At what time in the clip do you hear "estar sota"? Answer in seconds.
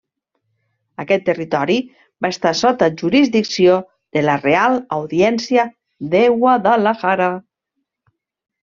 2.35-2.89